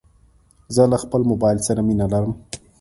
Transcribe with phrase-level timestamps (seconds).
[0.75, 2.31] زه له خپل موبایل سره مینه لرم.